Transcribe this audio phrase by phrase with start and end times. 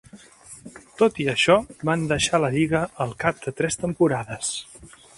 [1.01, 1.59] Tot i això,
[1.91, 4.55] van deixar la lliga al cap de tres temporades.